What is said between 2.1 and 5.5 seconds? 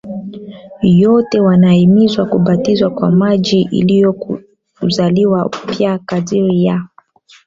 kubatizwa kwa maji ili kuzaliwa